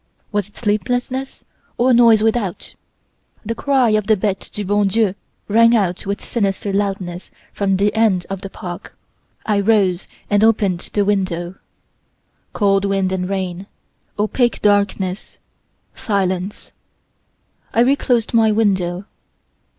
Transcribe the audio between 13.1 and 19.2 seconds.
and rain; opaque darkness; silence. I reclosed my window.